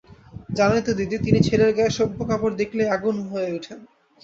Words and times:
জানোই 0.49 0.83
তো 0.87 0.91
দিদি, 0.99 1.17
তিনি 1.25 1.39
ছেলের 1.47 1.71
গায়ে 1.77 1.95
সভ্য 1.97 2.17
কাপড় 2.29 2.55
দেখলেই 2.61 2.93
আগুন 2.95 3.15
হয়ে 3.29 3.49
ওঠেন। 3.57 3.79